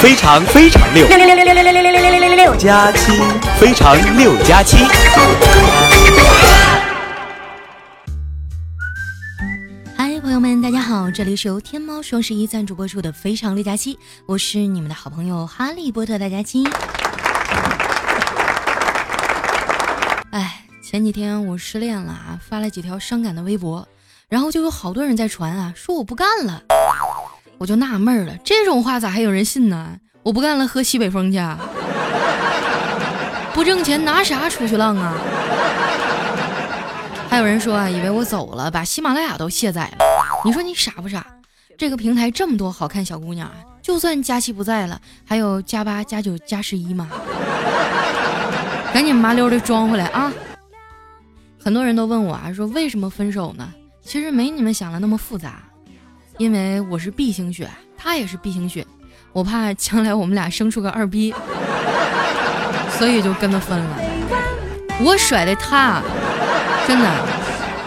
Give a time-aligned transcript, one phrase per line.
[0.00, 3.10] 非常非常六六六六六六六六六六六六六六加七，
[3.58, 4.76] 非常六加七。
[9.96, 13.94] 嗨，朋友们，大家好，这里是由天猫双十一赞助播出的《非常六加七》，
[14.26, 16.64] 我是你们的好朋友哈利波特大家七。
[20.30, 23.88] 哎，前几天我失恋了啊，发了几条伤感的微博，
[24.28, 26.62] 然后就有好多人在传啊，说我不干了。
[27.58, 29.96] 我就纳闷了，这种话咋还有人信呢？
[30.22, 31.38] 我不干了，喝西北风去，
[33.52, 35.14] 不挣钱拿啥出去浪啊？
[37.28, 40.04] 还有人说啊，以为我走了，把喜马拉雅都卸载了。
[40.44, 41.26] 你说你傻不傻？
[41.76, 43.50] 这个平台这么多好看小姑娘，
[43.82, 47.08] 就算佳期不在了，还有加八、加九、加十一嘛。
[48.92, 50.32] 赶紧麻溜的装回来啊！
[51.62, 53.68] 很多人都问我啊，说为什么分手呢？
[54.02, 55.62] 其实没你们想的那么复杂。
[56.38, 58.86] 因为我是 B 型血，他也是 B 型血，
[59.32, 61.34] 我怕将来我们俩生出个二逼，
[62.96, 63.96] 所以就跟他分了。
[65.00, 66.00] 我甩的他，
[66.86, 67.10] 真的，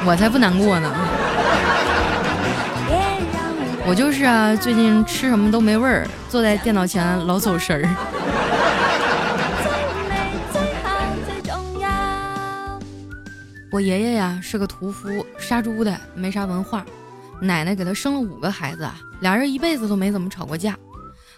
[0.06, 0.94] 我才不难过呢。
[3.88, 7.89] 我就是啊，最近吃什么都没味儿，坐在电脑前老走神儿。
[13.72, 16.86] 我爷爷呀是个屠夫，杀猪的，没啥文化。
[17.42, 20.78] 奶奶给他生了五个孩子啊，俩人一辈子都没怎么吵过架。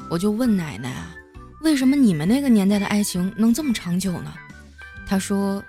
[0.10, 1.16] 我就问奶奶啊，
[1.62, 4.34] 为什么你们那个年代的爱情能这么长久呢？
[5.08, 5.64] 她说，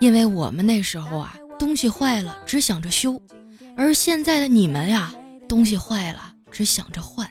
[0.00, 3.20] 因为我们那时候啊，东西坏了只想着修，
[3.76, 5.14] 而现在的你们呀，
[5.48, 7.28] 东西坏了只想着换。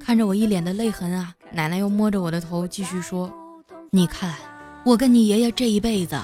[0.00, 3.32] 看着我一脸的泪痕啊，奶奶又摸着我的头继续说，
[3.92, 4.34] 你看，
[4.84, 6.18] 我跟你爷爷这一辈子。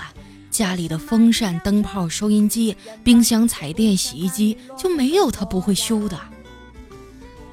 [0.58, 6.18] 家里的风扇、灯泡、收音机、冰箱、彩电、洗衣机就没有他不会修的。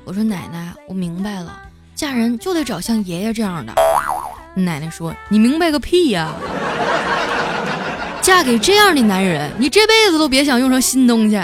[0.06, 1.56] 我说奶奶，我明白了，
[1.94, 3.76] 嫁人就得找像爷爷这样的。
[4.56, 6.34] 奶奶说：“你明白个屁呀！
[8.24, 11.40] 嫁给这样的男人，你这辈子都别想用上新东西。”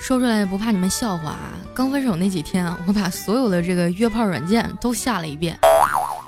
[0.00, 1.52] 说出来不怕你们笑话啊！
[1.76, 5.58] 刚分手那几天啊，我把所有的这个约炮软件都下了一遍，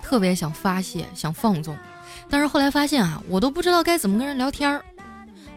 [0.02, 1.74] 特别想发泄，想放纵。
[2.28, 4.84] 但是后来发现啊，我都不知道该怎么跟人聊天儿。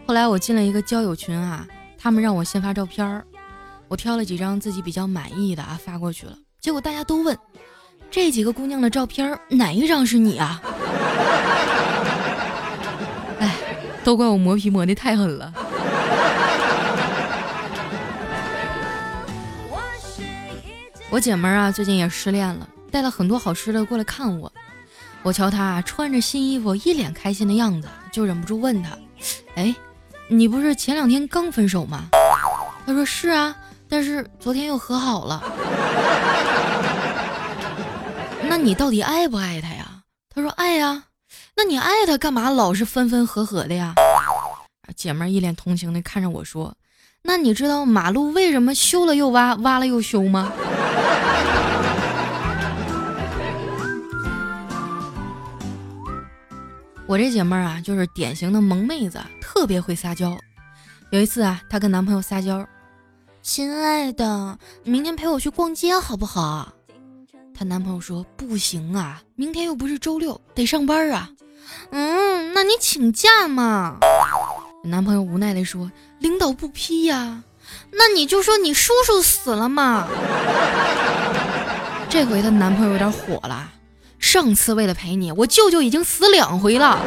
[0.08, 3.26] 后来我进了一个交友群啊，他们让我先发照片儿，
[3.90, 6.38] 我挑了几张自己比较满意的啊发过去了。
[6.62, 7.38] 结果大家都问，
[8.10, 10.62] 这几个姑娘的照片哪一张是你啊？
[13.40, 13.58] 哎，
[14.06, 15.54] 都怪我磨皮磨的太狠了。
[21.12, 24.50] 我姐们儿啊，最近也失恋了，带了很多好吃的过来看我。
[25.24, 28.98] 我瞧她穿着新衣服，一脸开心的样子，就忍不住问她
[29.56, 29.76] ：“哎，
[30.30, 32.06] 你不是前两天刚分手吗？”
[32.88, 33.54] 她说：“是啊，
[33.90, 35.44] 但是昨天又和好了。”
[38.48, 40.04] 那你到底爱不爱他呀？
[40.34, 41.04] 她说：“爱呀。”
[41.58, 43.96] 那你爱他干嘛老是分分合合的呀？
[44.96, 46.74] 姐们儿一脸同情的看着我说
[47.24, 50.50] ：“那你知道马路为什么修了又挖，挖了又修吗？”
[57.12, 60.34] 我这姐妹儿啊，就是典型的萌妹子，特别会撒娇。
[61.10, 62.66] 有一次啊，她跟男朋友撒娇
[63.44, 66.72] ：“亲爱的，明天陪我去逛街好不好？”
[67.54, 71.30] 她男朋友说：“不行啊，明天又不是周六，得上班啊。”
[71.92, 73.98] 嗯，那你请假嘛？
[74.86, 77.44] 男朋友无奈地说：“领导不批呀。”
[77.92, 80.08] 那你就说你叔叔死了嘛。
[82.08, 83.70] 这回她男朋友有点火了。
[84.22, 87.02] 上次为了陪你，我舅舅已经死两回了。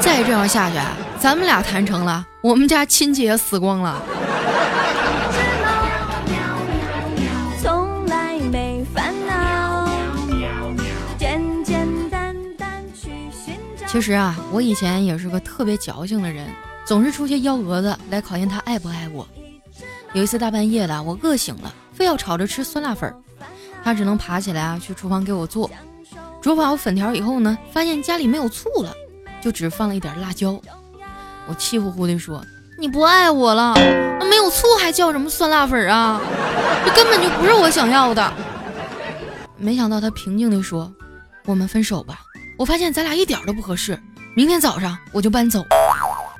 [0.00, 0.76] 再这样下去，
[1.20, 4.02] 咱们俩谈成了，我们家亲戚也死光了。
[13.86, 16.46] 其实啊，我以前也是个特别矫情的人，
[16.84, 19.26] 总是出些幺蛾子来考验他爱不爱我。
[20.14, 23.14] 有一次大半夜的，我饿醒了，非要吵着吃酸辣粉，
[23.84, 25.70] 他只能爬起来啊去厨房给我做。
[26.40, 28.92] 煮好粉条以后呢，发现家里没有醋了，
[29.42, 30.60] 就只放了一点辣椒。
[31.46, 32.44] 我气呼呼地说
[32.78, 33.74] ：“你不爱我了？
[34.28, 36.20] 没有醋还叫什么酸辣粉啊？
[36.84, 38.32] 这根本就不是我想要的。”
[39.56, 40.92] 没想到他平静地说
[41.44, 42.20] ：“我们分手吧。
[42.56, 43.98] 我发现咱俩一点都不合适，
[44.34, 45.64] 明天早上我就搬走。”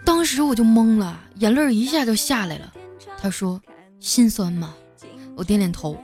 [0.04, 2.72] 当时我就懵了，眼泪一下就下来了。
[3.20, 3.60] 他说
[3.98, 4.74] ：“心酸吗？”
[5.36, 5.98] 我点点头。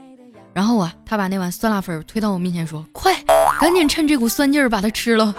[0.53, 3.15] 然后啊，他把那碗酸辣粉推到我面前说：“快！”
[3.59, 5.33] 赶紧趁这股酸劲儿把它吃了。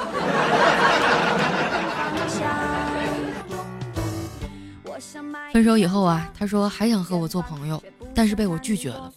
[5.53, 7.83] 分手以后啊，他说还想和我做朋友，
[8.15, 9.11] 但是被我拒绝了。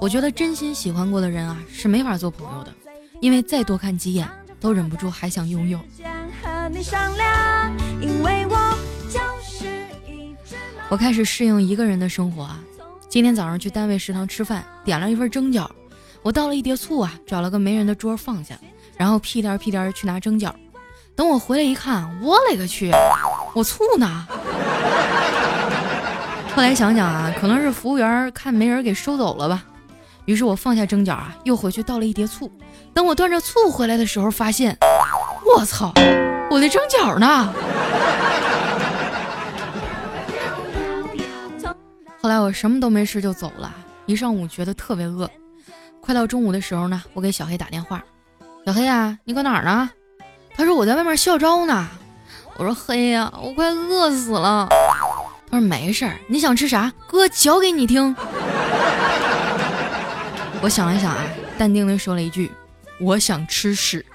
[0.00, 2.72] 我觉得真心喜欢过的人啊，是没法做朋友的，
[3.20, 4.28] 因为再多看几眼，
[4.58, 5.78] 都忍不住还想拥有。
[10.88, 12.58] 我开始适应一个人的生活啊。
[13.08, 15.68] 今天早上去单位食堂吃饭，点了一份蒸饺，
[16.26, 18.56] 我倒了一碟醋啊，找了个没人的桌放下，
[18.96, 20.50] 然后屁颠屁颠去拿蒸饺。
[21.14, 22.90] 等我回来一看，我勒个去，
[23.54, 24.26] 我醋呢？
[26.52, 29.62] 后来想想啊，可能是服务员看没人给收走了吧。
[30.24, 32.50] 于是我放下蒸饺啊，又回去倒了一碟醋。
[32.92, 34.76] 等我端着醋回来的时候，发现，
[35.44, 35.92] 我操，
[36.50, 37.54] 我的蒸饺呢？
[42.20, 43.72] 后来我什么都没吃就走了，
[44.06, 45.30] 一上午觉得特别饿。
[46.06, 48.00] 快到中午的时候呢，我给小黑打电话
[48.64, 49.90] ：“小黑啊，你搁哪儿呢？”
[50.54, 51.88] 他说：“我在外面校招呢。”
[52.56, 54.68] 我说：“黑呀，我快饿死了。”
[55.50, 58.14] 他说：“没事儿，你想吃啥，哥教给你听。”
[60.62, 61.24] 我想了想啊，
[61.58, 62.52] 淡定的说了一句
[63.02, 64.06] ：“我想吃屎。”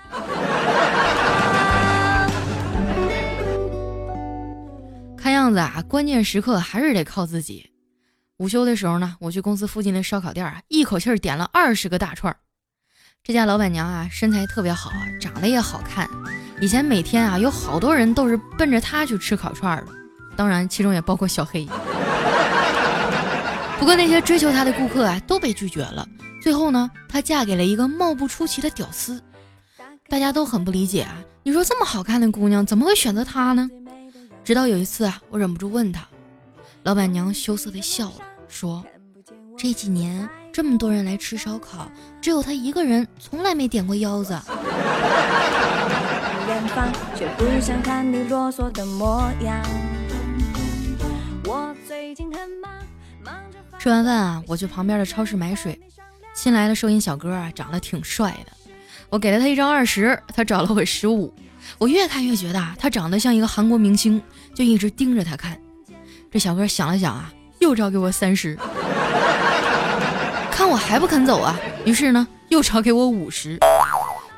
[5.18, 7.70] 看样子啊，关键时刻还是得靠自己。
[8.42, 12.38] 午休的时候呢，我去公司附近的烧烤店啊，一口气儿点了二十个大串儿。
[13.24, 16.10] 这家老板娘啊，身材特别好啊，长得也好看。
[16.60, 19.92] 以前每天啊，有好多人都是奔着她去吃烤串儿的，
[20.36, 21.68] 当然其中也包括小黑。
[23.78, 26.04] 不过那些追求她的顾客啊，都被拒绝了。
[26.42, 29.22] 最后呢，她嫁给了一个貌不出奇的屌丝。
[30.10, 33.70] 大家都很不理解啊，你说这么好看的姑娘，怎么会选择他呢？
[34.44, 36.08] 直到有一次啊，我忍不住问她，
[36.82, 38.16] 老板娘羞涩的笑了。
[38.52, 38.86] 说，
[39.58, 41.90] 这几年这么多人来吃烧烤，
[42.22, 44.38] 只有他一个人从来没点过腰子。
[53.80, 55.80] 吃完饭啊，我去旁边的超市买水。
[56.36, 58.52] 新来的收银小哥啊，长得挺帅的，
[59.10, 61.34] 我给了他一张二十，他找了我十五。
[61.78, 64.22] 我越看越觉得他长得像一个韩国明星，
[64.54, 65.58] 就一直盯着他看。
[66.30, 67.34] 这小哥想了想啊。
[67.72, 68.54] 又找给我三十，
[70.52, 71.58] 看我还不肯走啊！
[71.86, 73.58] 于是呢，又找给我五十。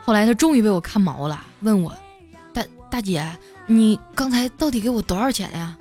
[0.06, 1.92] 后来他终于被我看毛了，问我
[2.54, 3.28] ：“大大姐，
[3.66, 5.76] 你刚才到底给我多少钱呀？”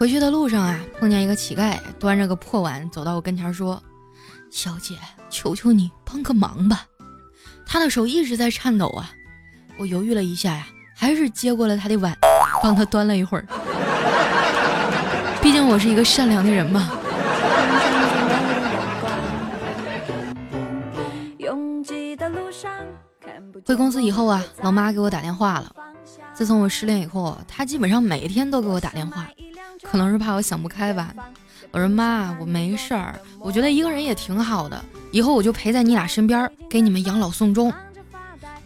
[0.00, 3.80] 回去的路上啊，碰见一个乞丐，端着个破碗走到我跟前说
[4.50, 4.96] ：“小姐，
[5.30, 6.84] 求求你帮个忙吧。”
[7.64, 9.12] 他的手一直在颤抖啊。
[9.76, 12.16] 我犹豫了一下呀，还是接过了他的碗，
[12.62, 13.46] 帮他端了一会儿。
[15.42, 16.90] 毕竟我是一个善良的人嘛。
[23.66, 25.72] 回公司以后啊，老妈给我打电话了。
[26.32, 29.26] 自从我失恋以后，她基本上每天都给我打电话，
[29.82, 31.14] 可能是怕我想不开吧。
[31.70, 37.72] 我说妈，我没事儿，我觉得一个人也挺好的，以后我就陪在你俩身边，给你们养老送终。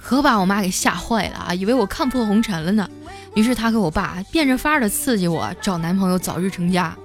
[0.09, 1.53] 可把我妈给吓坏了啊！
[1.53, 2.89] 以为我看破红尘了呢。
[3.35, 6.97] 于是她和我爸变着法儿的刺激我找男朋友早日成家。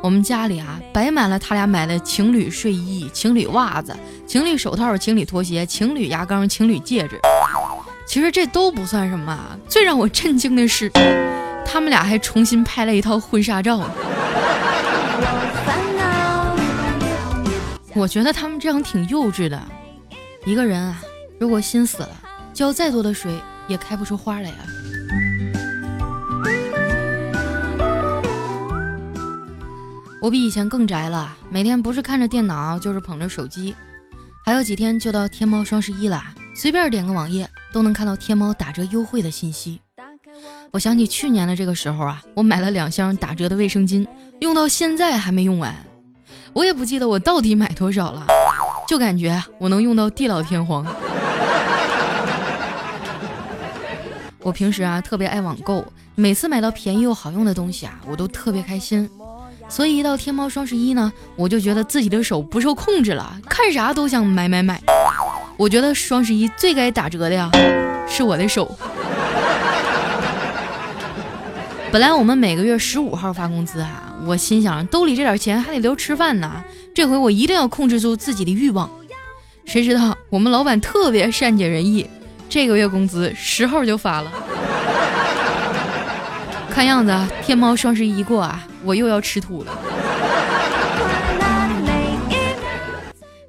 [0.00, 3.92] 我们家里啊摆满了他俩买的情侣睡衣、情侣袜子、
[4.24, 7.20] 情侣手套、情侣拖鞋、情侣牙膏、情侣戒指。
[8.06, 9.36] 其实这都不算什么，
[9.68, 10.88] 最让我震惊的是，
[11.66, 13.90] 他们俩还重新拍了一套婚纱照。
[17.96, 19.60] 我觉得他们这样挺幼稚的。
[20.46, 21.02] 一个人啊，
[21.40, 22.10] 如果心死了。
[22.58, 24.56] 浇再多的水也开不出花来呀！
[30.20, 33.76] 我比以前更宅了，每天不是看着电脑就是捧着手机。
[34.44, 36.20] 还有几天就到天猫双十一了，
[36.52, 39.80] 随便点个网页都能看到天猫打折优惠的信息。
[40.72, 44.04] 我想起去年的这个时候啊，我买了两箱打折的卫生巾，
[44.40, 45.72] 用到现在还没用完。
[46.52, 48.26] 我也不记得我到底买多少了，
[48.88, 50.84] 就感觉我能用到地老天荒。
[54.48, 59.06] 我平时啊特别爱网购，每次买到便宜又好用的东西啊，我都特别开心。
[59.68, 64.80] 所以一到天猫双十一呢，我就觉得自己的手不受控制了，看啥都想买买买。
[65.58, 67.50] 我觉得双十一最该打折的呀，
[68.08, 68.74] 是我的手。
[71.92, 76.64] 本来我们每个月十五号发工资啊，我心想兜里这点钱还得留吃饭呢，
[76.94, 78.88] 这回我一定要控制住自己的欲望。
[79.66, 82.08] 谁知道我们老板特别善解人意。
[82.48, 84.32] 这个月工资十号就发了，
[86.70, 89.78] 看样子天猫双十一过啊，我又要吃土了。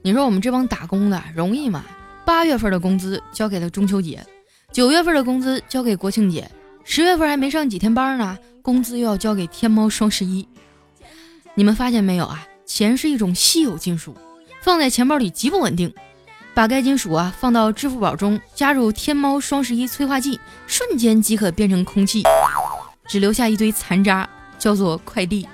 [0.02, 1.84] 你说我们这帮打工的容易吗？
[2.26, 4.26] 八月份的工资交给了中秋节，
[4.72, 6.50] 九月份的工资交给国庆节，
[6.84, 10.48] 十月份还没上几天班呢，工资又要交给天猫双十一。
[11.54, 12.46] 你们发现没有啊？
[12.66, 14.16] 钱是一种稀有金属，
[14.62, 15.94] 放在钱包里极不稳定。
[16.60, 20.38] 把该金属啊放到支付宝中，加入天猫双十一催化剂，
[20.68, 22.22] 瞬间即可变成空气，
[23.08, 25.48] 只留下一堆残渣，叫做快递。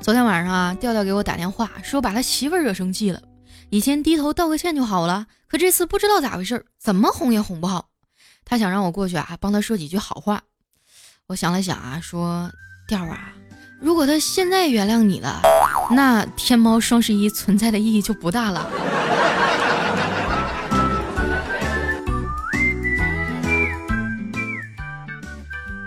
[0.00, 3.20] 昨天晚上啊，调调给我打电话说把他媳妇儿惹生气了。
[3.68, 7.90] 以前低头道个歉就好了，可这次不知道咋回事，怎么哄也哄不好。
[8.46, 10.44] 他想让我过去啊，帮他说几句好话。
[11.26, 12.50] 我想了想啊，说
[12.88, 13.34] 调啊。
[13.80, 15.40] 如果他现在原谅你了，
[15.90, 18.68] 那天猫双十一存在的意义就不大了。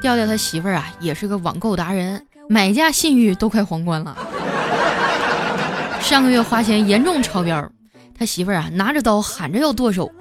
[0.01, 4.17] 调调他媳妇儿啊，也是个网购达人，买家信誉都快皇冠了。
[6.01, 7.69] 上个月花钱严重超标，
[8.17, 10.11] 他媳妇儿啊拿着刀喊着要剁手，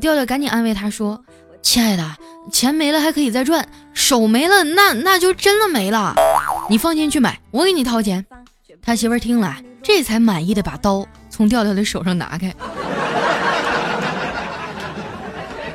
[0.00, 1.22] 调调赶紧安慰他说
[1.62, 2.04] ：“亲爱的，
[2.50, 6.14] 钱没了还可以再赚，手没了那那就真的没了。”
[6.70, 8.24] 你放心去买，我给你掏钱。
[8.80, 12.54] 他媳妇儿听了，这才满意的把刀从调调的手上拿开。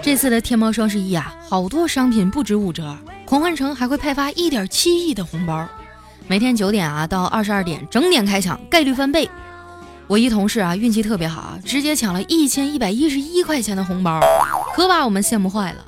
[0.01, 5.67] 这次的天猫双十一啊，好多商品不止五折，狂欢城还会派发一点七亿的红包，
[6.27, 9.29] 每天九点啊到二十二点整点开抢，概率翻倍。
[10.07, 14.21] 我一同事啊运气特别好，直接抢了一千一百一十一块钱的红包，
[14.73, 15.85] 可把我们羡慕坏了。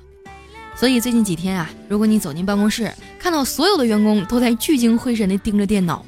[0.79, 6.05] 所以最近几天啊，如果你走进办公室，看到所有的员工都在聚精会神地盯着电脑，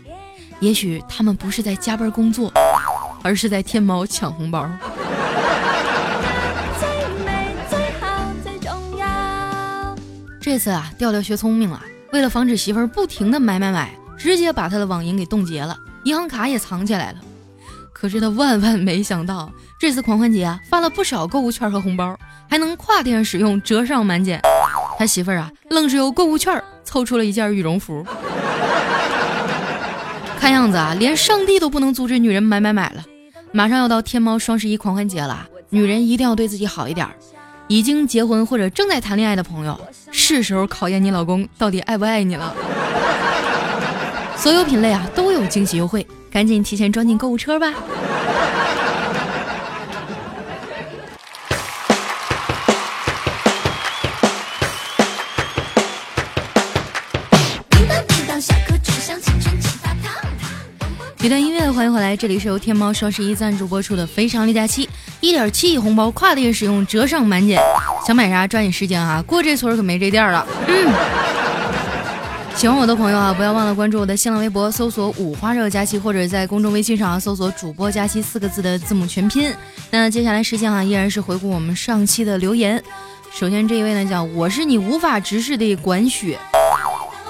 [0.60, 2.54] 也许他们不是在加班工作，
[3.24, 4.70] 而是在天猫抢红包。
[10.40, 11.82] 这次啊，调调学聪明了，
[12.14, 17.18] 为了防止媳妇儿不停的买买买，直接把他的网银给冻结了，银行卡也藏起来了。
[17.92, 24.40] 可是他万万没想到，这次狂欢节啊，发了不少购物券和红包，还能跨店使用，折上满减。
[25.00, 28.06] 他媳妇儿啊，愣是用购物券凑出了一件羽绒服。
[30.38, 33.06] 看样子啊，连上帝都不能阻止女人买买买了。
[33.54, 37.08] 马上要到天猫双十一狂欢节了，女人一定要对自己好一点。
[37.70, 39.80] 已经结婚或者正在谈恋爱的朋友，
[40.12, 42.54] 是时候考验你老公到底爱不爱你了。
[44.36, 47.74] 所有品类啊都有惊喜优惠，赶紧提前装进购物车吧。
[61.22, 64.86] 一段音乐，欢迎回来，这里是由天猫双十一赞助播出的《非常六加七》，
[65.20, 67.62] 一点七亿红包跨店使用，折上满减，
[68.08, 69.22] 想买啥抓紧时间啊！
[69.28, 70.48] 过这村可没这店了。
[70.68, 70.94] 嗯，
[72.56, 79.54] 喜欢我的朋友啊，不要忘了关注我的新浪微博，搜索“五花肉佳期”，或者在公众微信上搜索“主播佳期”四个字的字母全拼。
[79.92, 82.82] 那接下来时间啊，依然是回顾我们上期的留言。
[83.34, 86.40] 首先这一位呢，叫我是你无法直视的管雪。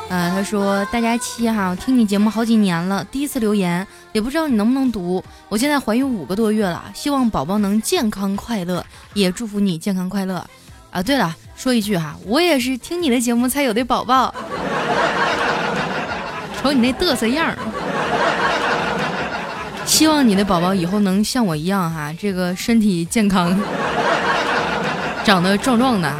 [0.09, 5.23] 呃，他说大家期哈，我听你节目好几年了，第一次留言，也不知道你能不能读。
[5.47, 10.43] 我现在怀孕五个多月了，希望宝宝能健康快乐，也祝福你健康快乐。
[10.89, 14.33] 啊，对了，说一句哈，我也是听你的节目才有的宝宝。
[16.59, 17.55] 瞅你那嘚瑟样儿，
[19.85, 23.55] 希望你的宝宝以后能像我一样哈，这个身体健康，
[25.23, 26.11] 长得壮壮的。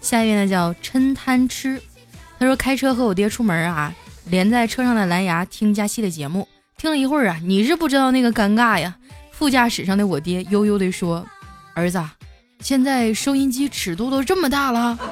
[0.00, 1.80] 下一位呢叫嗔贪吃。
[2.38, 3.92] 他说：“开车和我爹出门啊，
[4.26, 8.94] 连在车上的蓝牙听佳期的节目，听了一会儿啊，你是不知道那个尴尬呀。”
[9.32, 11.24] 副驾驶上的我爹悠悠地说
[11.74, 12.02] ：“儿子，
[12.60, 14.98] 现在收音机尺度都这么大了，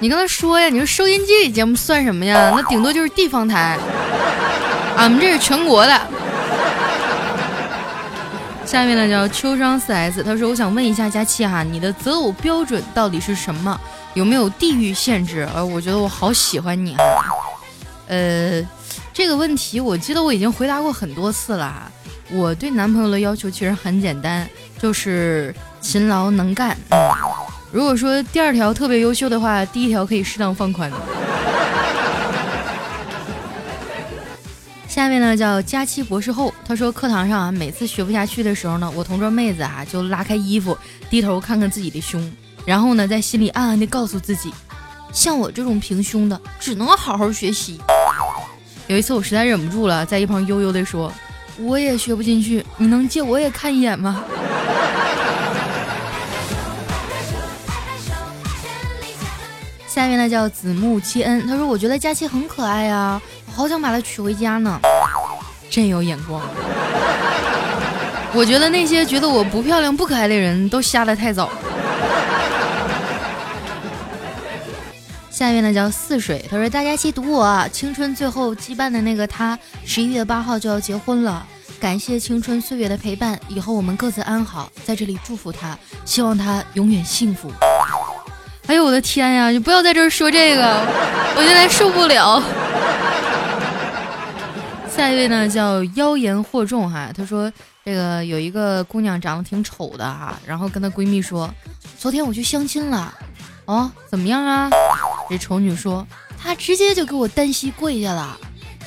[0.00, 2.52] 你跟他说呀，你说收音机里节目算什么呀？
[2.54, 3.78] 那顶多就是地方台，
[4.96, 6.00] 俺们这是全国的。”
[8.68, 13.80] 下面呢叫秋霜四 S，他说：“我想问一下佳期哈，你的择偶标准到底是什么？
[14.12, 15.48] 有没有地域限制？
[15.54, 17.02] 呃，我觉得我好喜欢你哈。
[18.08, 18.62] 呃，
[19.10, 21.90] 这个问题我记得我已经回答过很多次了。
[22.30, 24.46] 我对男朋友的要求其实很简单，
[24.78, 26.76] 就是勤劳能干。
[27.72, 30.92] 如果说第二条特别优秀的话，第一条可以适当放宽。”
[34.98, 40.76] 下面呢叫佳期博士后，他说课堂上啊，每次学不下去的时候呢，我同桌妹子啊就拉开衣服，
[41.08, 42.20] 低头看看自己的胸，
[42.64, 44.52] 然后呢在心里暗暗的告诉自己，
[45.12, 47.80] 像我这种平胸的，只能好好学习。
[48.88, 51.12] 有一次我实在忍不住了，在一旁悠悠的说，
[51.60, 54.24] 我也学不进去，你能借我也看一眼吗？
[59.86, 63.20] 下面呢叫子木七恩，他说我觉得佳期很可爱呀，
[63.58, 64.80] 好想把她娶回家呢。
[65.68, 66.40] 真有眼光。
[68.32, 71.50] 我觉得那些觉得我不漂亮不可爱的人都瞎得太早。
[75.28, 81.44] 下面呢叫似水，他说大家期读我青春最后羁绊的那个他，十一月八号就要结婚了。
[81.80, 87.50] 感谢青春岁月的陪伴，以后我们各自安好，在这里祝福他，希望他永远幸福。
[88.68, 89.48] 哎呦我的天呀！
[89.48, 90.62] 你不要在这儿说这个，
[91.34, 92.40] 我现在受不了。
[94.98, 97.50] 下一位呢叫妖言惑众哈，她说
[97.84, 101.48] 这个有一个姑娘长得挺丑的哈，然后跟她闺蜜说，
[101.96, 103.14] 昨天我去相亲了，
[103.66, 104.68] 哦，怎么样啊？
[105.30, 106.04] 这丑女说，
[106.36, 108.36] 她直接就给我单膝跪下了。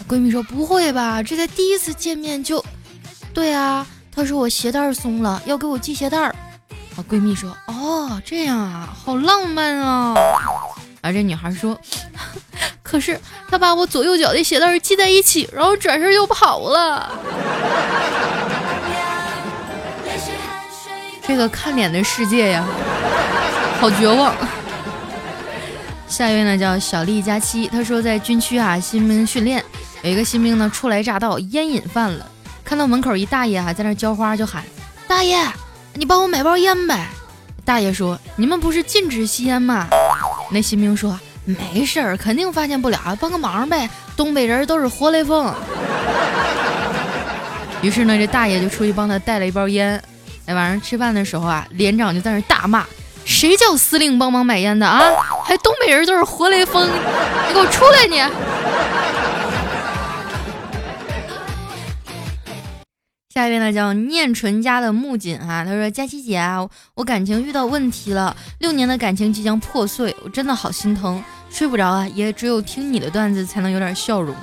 [0.06, 2.62] 闺蜜说不会吧，这才第一次见面就。
[3.34, 6.36] 对啊，她说我鞋带松了，要给我系鞋带儿。
[6.98, 10.13] 啊闺蜜说：“哦，这样啊，好浪漫啊。”
[11.01, 11.79] 而这女孩说
[12.84, 17.12] ：“可是他把我左右脚的鞋带系在一起，然后转身又跑了。
[21.27, 22.65] ”这个看脸的世界呀，
[23.79, 24.36] 好绝望。
[26.08, 29.63] 下一位呢叫小丽佳期，她说在军区啊新兵训练，
[30.01, 32.25] 有一个新兵呢初来乍到，烟瘾犯了。
[32.65, 34.63] 看到门口一大爷啊在那浇花，就喊
[35.08, 35.41] ：“大爷，
[35.93, 37.08] 你帮我买包烟呗。”
[37.63, 39.88] 大爷说：“你们不是禁止吸烟吗？”
[40.51, 43.89] 那新兵说：“没事儿，肯定发现不了，帮个忙呗。
[44.15, 45.53] 东北人都是活雷锋。”
[47.81, 50.00] 于是呢，这大爷就出去帮他带了一包烟。
[50.46, 52.86] 哎晚上吃饭的时候啊，连长就在那大骂
[53.25, 55.01] ：“谁叫司令帮忙买烟的啊？
[55.46, 56.88] 还东北人都是活雷锋，
[57.48, 58.22] 你给我出来你！”
[63.33, 74.35] 下一位呢叫念纯家的木槿哈，他说佳琪姐啊，我感情遇到问题了，六年的感情即将破碎，我真的好心疼，睡不着啊，也只有听你的段子才能有点笑容。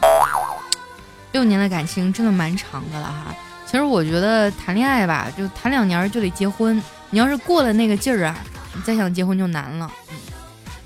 [1.32, 3.34] 六年的感情真的蛮长的了哈，
[3.66, 8.38] 其实我觉得谈恋爱吧，就谈两年就得结婚，你要是过了那个劲儿啊，
[8.72, 9.92] 你再想结婚就难了。
[10.10, 10.16] 嗯，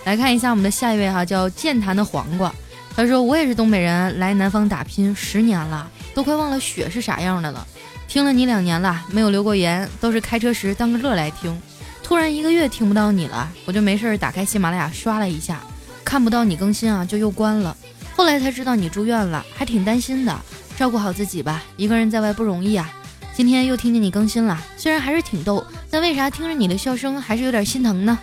[0.07, 2.53] 来看一下我们的下一位哈，叫健谈的黄瓜，
[2.97, 7.65] 他说我也是东北人，来南方打拼十年了，都快忘了雪是啥样的了。
[8.09, 11.61] 听了你两年了，没有留过言，都是开车时当个乐来听。
[12.03, 15.61] 突然一个月听不到你了，我就没事儿打开喜马拉雅刷了一下，
[16.05, 17.75] 看不到你更新啊，就又关了。
[18.15, 20.39] 后来才知道你住院了，还挺担心的。
[20.77, 22.91] 照顾好自己吧，一个人在外不容易啊。
[23.35, 28.19] 今天又听见你更新了，虽然还是挺逗，但为啥听着你的笑声还是有点心疼呢？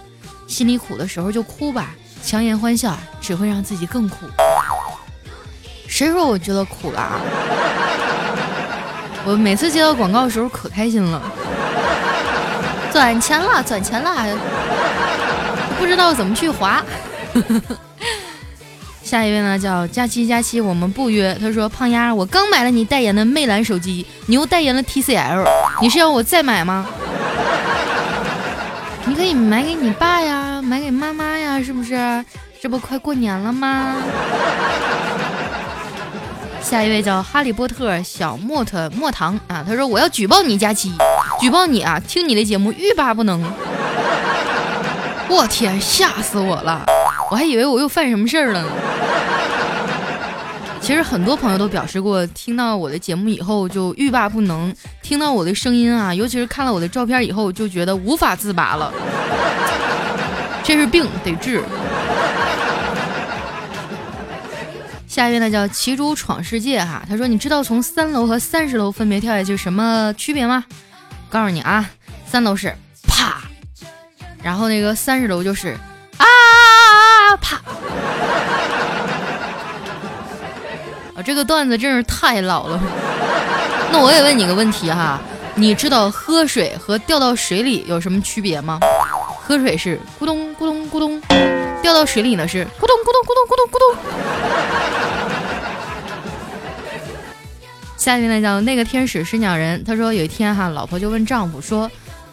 [0.46, 4.28] 心里苦的时候就哭吧，强颜欢笑只会让自己更苦。
[5.88, 7.22] 谁说我觉得苦了？
[9.30, 11.22] 我每次接到广告的时候可开心了，
[12.92, 14.26] 赚钱了，赚钱了，
[15.78, 16.84] 不知道怎么去划。
[19.04, 21.38] 下一位呢，叫佳期佳期，我们不约。
[21.40, 25.46] 他说：“胖丫，我刚买了你代言的魅蓝手机，你又代言了 TCL，
[25.80, 26.88] 你是要我再买吗？
[29.06, 32.26] 你可以买给你爸呀，买给妈妈呀，是不是？
[32.60, 33.96] 这不快过年了吗？”
[36.70, 40.92] 下一位叫哈利波特小莫特莫唐啊，他说我要举报你佳期，
[41.40, 42.00] 举报你啊！
[42.08, 43.42] 听你的节目欲罢不能。
[45.28, 46.86] 我天，吓死我了！
[47.32, 48.68] 我还以为我又犯什么事儿了呢。
[50.80, 58.94] 其实很多朋友都表示过，听到我的节目以后就欲罢不能，听到我的声音啊，尤其是看了我的照片以后，就觉得无法自拔了。
[60.64, 61.64] 这是病，得治。
[65.20, 70.64] 下一位呢叫骑猪闯世界哈，他说你知道从三楼和三十楼分别跳下去什么区别吗？
[71.30, 71.90] 告诉你啊，
[72.26, 72.74] 三楼是
[73.06, 73.42] 啪，
[74.42, 75.76] 然后那个三十楼就是
[76.16, 77.58] 啊啪。
[81.18, 82.80] 啊，这个段子真是太老了。
[83.92, 85.20] 那我也问你个问题哈，
[85.54, 88.80] 你知道喝水和掉到水里有什么区别吗？
[89.44, 91.22] 喝水是咕咚咕咚咕咚，
[91.82, 94.99] 掉到水里呢是咕咚咕咚咕咚咕咚咕咚。
[98.10, 101.92] 下一位呢叫那个天使是鸟人，他说有一天哈，老婆就问丈夫说，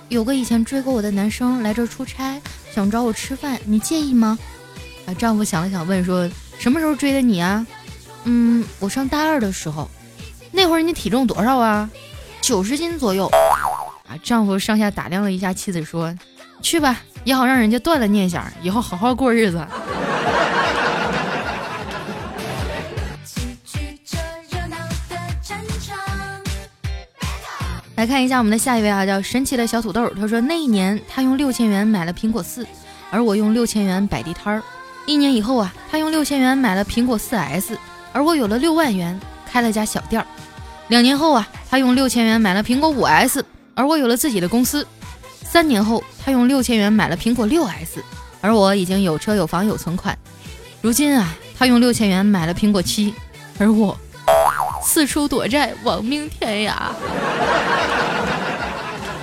[0.08, 2.40] 有个以前追过我的男生来这儿出差，
[2.74, 4.38] 想找我吃饭，你介意吗？
[5.04, 6.26] 啊，丈夫想了想问说，
[6.58, 7.66] 什么时候追的你啊？
[8.24, 9.86] 嗯，我上大二的时候，
[10.50, 11.90] 那会儿你体重多少啊？
[12.40, 13.26] 九十斤左右。
[14.08, 16.14] 啊，丈夫上下打量了一下妻子说，
[16.62, 19.58] 去吧，也好让人家断了念想，以后好好过日子。
[27.96, 30.06] 来看一下我们的下一位啊，叫神奇的小土豆。
[30.10, 32.66] 他说那一年他用六千元买了苹果四，
[33.10, 34.62] 而我用六千元摆地摊儿。
[35.06, 37.78] 一年以后啊，他用六千元买了苹果四 S，
[38.12, 39.18] 而我有了六万元
[39.50, 40.26] 开了家小店儿。
[40.88, 43.42] 两年后啊，他用六千元买了苹果五 S，
[43.74, 44.86] 而我有了自己的公司。
[45.42, 48.04] 三年后，他用六千元买了苹果六 S，
[48.42, 50.16] 而我已经有车有房有存款。
[50.82, 53.14] 如今啊，他用六千元买了苹果七，
[53.58, 53.96] 而我
[54.84, 56.74] 四处躲债，亡命天涯。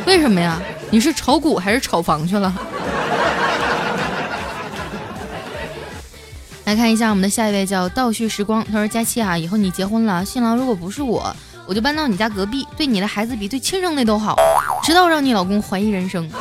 [0.06, 0.60] 为什么呀？
[0.92, 2.54] 你是炒股还是炒房去了？
[6.66, 8.64] 来看一下我们的下一位，叫倒叙时光。
[8.66, 11.36] 他说：“佳期啊，以后你结婚了，新郎如果不是我，
[11.66, 14.36] 我就搬到你家隔壁，对你的孩子比对亲生的都好，
[14.84, 16.30] 直到让你老公怀疑人生。”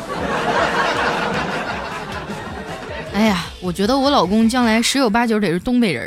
[3.15, 6.07] 哎呀，我觉得我老公将来十有八九得是东北人，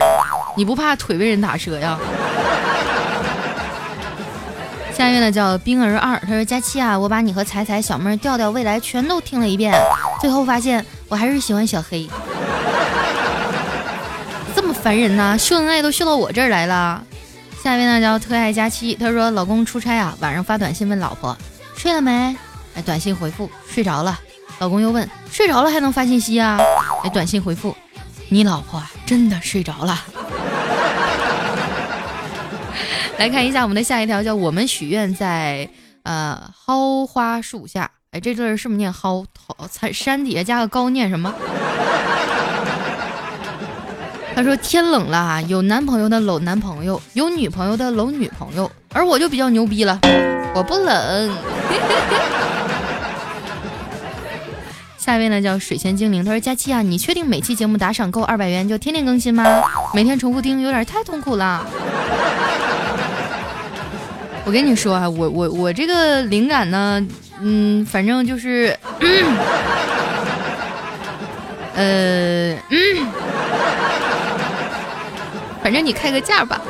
[0.55, 1.97] 你不怕腿被人打折呀？
[4.97, 9.73] 下一位呢叫冰儿二，他说：“佳期啊，我把你和彩彩、小妹、调调、未来全都听了一遍，
[10.21, 12.07] 最后发现我还是喜欢小黑。
[14.55, 17.03] ”这么烦人呐，秀恩爱都秀到我这儿来了。
[17.61, 21.37] 下一位呢叫特爱佳期，他说老公出差啊，晚上发短信问老婆
[21.75, 22.33] 睡了没？
[22.75, 24.17] 哎，短信回复睡着了。
[24.59, 26.57] 老公又问睡着了还能发信息啊？
[27.03, 27.75] 哎，短信回复
[28.29, 30.01] 你老婆真的睡着了。
[33.17, 35.67] 来看一下我们的下一条，叫我们许愿在
[36.03, 37.89] 呃蒿花树下。
[38.11, 39.25] 哎，这字儿是不是念蒿？
[39.69, 41.33] 草山底下加个高念什么？
[44.35, 49.97] 他说：“天冷了啊，有男朋友的搂男朋友，有女朋友的搂女朋友，而我就比较牛逼了，
[50.53, 51.31] 我不冷。
[54.97, 59.63] ”下一位呢叫水仙精灵，他说：“佳期啊，你确定每期节目打赏够二百元就天天更新吗？
[59.93, 61.65] 每天重复听有点太痛苦了。”
[64.45, 67.05] 我跟你说啊，我我我这个灵感呢，
[67.41, 68.77] 嗯，反正就是，
[71.73, 73.07] 呃，嗯。
[75.63, 76.61] 反正你开个价吧。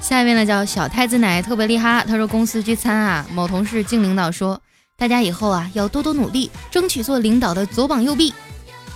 [0.00, 4.60] 下一位呢叫小太子奶特别厉害，他说公司聚餐啊，某同事敬领导说，
[4.96, 8.34] 大家以后啊要多多努力，争取做领导的左膀右臂。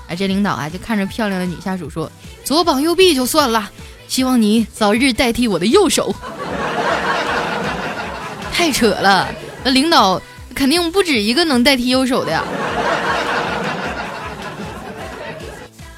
[0.08, 2.10] 啊，这领导啊就看着漂亮的女下属说，
[2.42, 3.70] 左膀右臂就算了，
[4.12, 6.14] 希望你早日代替我的右手。
[8.53, 9.27] 太扯了，
[9.64, 10.20] 那领导
[10.55, 12.44] 肯定不止一个能代替右手的呀。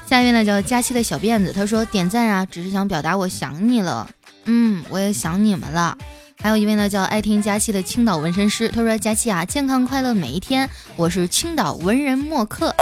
[0.09, 4.07] 下面呢叫佳期的小辫子，他说点赞啊，只是想表达我想你了，
[4.45, 5.97] 嗯，我也想你们了。
[6.41, 12.73] 还有一位呢叫爱听佳期的青岛纹身师，他说佳期啊，健康快乐每一天，我是青岛文人墨客。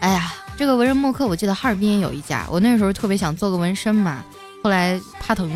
[0.00, 4.22] 哎呀，这个文人墨客，我记得哈尔滨也有一家，我那时候特别想做个纹身嘛，
[4.62, 5.50] 后来怕疼，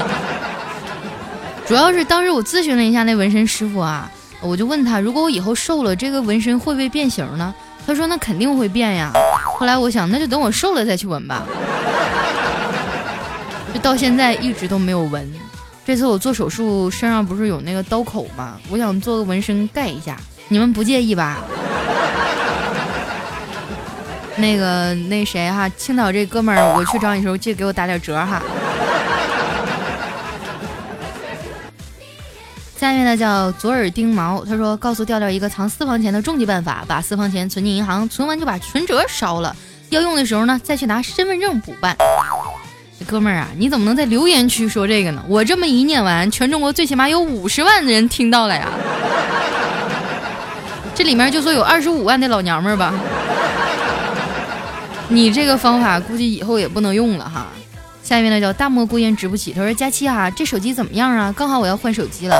[1.68, 7.54] 主要是当时我咨询了一下那纹身师傅啊，我就问他，如果我以后瘦了，这个纹身会不会变形呢？
[7.86, 9.12] 他说：“那肯定会变呀。”
[9.58, 11.44] 后来我想，那就等我瘦了再去纹吧。
[13.74, 15.30] 就到现在一直都没有纹。
[15.84, 18.56] 这次我做手术，身上不是有那个刀口吗？
[18.70, 20.16] 我想做个纹身盖一下，
[20.48, 21.40] 你们不介意吧？
[24.40, 28.42] 那个那谁哈，青岛这哥们儿，我去找你的时候记得给我打点折哈。
[32.76, 39.54] 下面呢叫左耳钉毛，他说告诉调调一个藏私房钱的终极办法，把私房钱存进银行，存完就把存折烧了，
[39.90, 41.94] 要用的时候呢再去拿身份证补办。
[43.06, 45.22] 哥们儿啊，你怎么能在留言区说这个呢？
[45.28, 48.68] 我这么一念完，全中国最起码有五十万的人听到了呀，
[50.94, 52.94] 这里面就说有二十五万的老娘们儿吧。
[55.10, 57.48] 你这个方法估计以后也不能用了哈。
[58.02, 61.32] 下一位呢叫大漠孤烟直不起，他说佳期啊，这手机怎么样啊？
[61.36, 62.36] 刚好我要换手机了。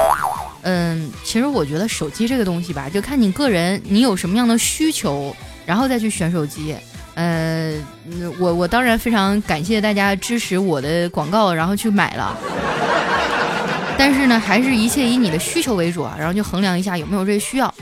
[0.62, 5.34] 嗯，其实我觉得手机这个东西吧，就看你个人，你有什么样的需求，
[5.66, 6.74] 然后再去选手机。
[7.14, 7.74] 呃，
[8.38, 12.36] 我我当然非常感谢大家支持我的广告，然后去买了。
[13.98, 17.72] 但是呢，还是一切以你的需求为主啊，然后就衡量一下有没有这个需要。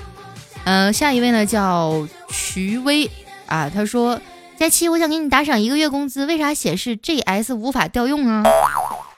[0.64, 3.08] 呃，下一位呢叫徐威
[3.46, 4.20] 啊，他说
[4.58, 8.42] 佳期，我想给你打赏一个月工资，为啥显示 GS 无法调用啊？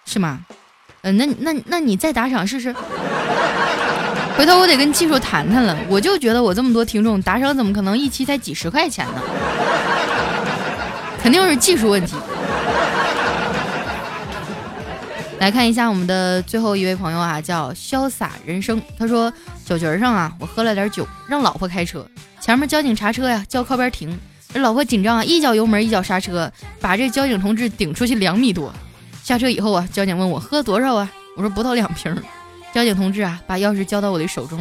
[0.04, 0.40] 是吗？
[1.00, 2.70] 嗯，那那那你再打赏试试。
[4.36, 9.22] 回头我得跟技术谈谈了，我就觉得我这么多听众打赏怎么可能一期才几十块钱呢？
[11.22, 12.14] 肯定是技术问题。
[15.38, 18.78] 来看一下我们的最后一位朋友啊，叫潇洒人生。
[18.98, 19.32] 他说
[19.64, 22.06] 酒局上啊，我喝了点酒，让老婆开车，
[22.42, 24.20] 前面交警查车呀，叫靠边停。
[24.52, 28.72] 这老婆紧张啊，一脚油门一脚刹车，把这交警同志顶出去两米多。
[29.22, 32.14] 下车以后啊，交警问我喝多少啊，我说不到两瓶。
[32.72, 34.58] 交警同志啊，把钥匙交到我的手中，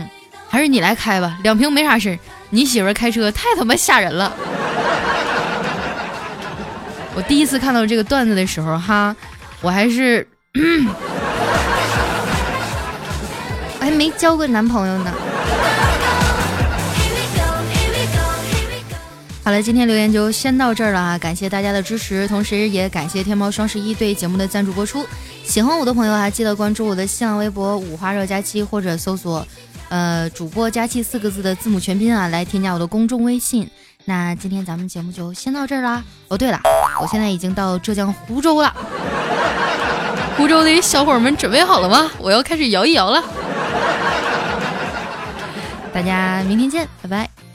[0.47, 2.17] 还是你来开吧，两瓶没啥事。
[2.51, 4.31] 你媳妇开车太他妈吓人了。
[7.15, 9.15] 我第一次看到这个段子的时候，哈，
[9.61, 10.27] 我还是
[13.79, 15.13] 我 还没交过男朋友呢。
[19.41, 21.17] 好了，今天留言就先到这儿了啊！
[21.17, 25.03] 感谢大家的支持，同时也感谢天猫双十一对节目的赞助播出。
[25.43, 29.43] 喜欢我的朋友啊，记得关注我的新浪微博“五花肉佳期”或者搜索
[29.89, 33.67] “呃主播佳期”四个字的字母全拼啊，来添加我的公众微信。
[34.05, 36.03] 那今天咱们节目就先到这儿啦。
[36.27, 36.59] 哦，对了，
[37.01, 38.71] 我现在已经到浙江湖州了。
[40.37, 42.11] 湖州的小伙们准备好了吗？
[42.19, 43.23] 我要开始摇一摇了。
[45.91, 47.48] 大家明天见，拜拜。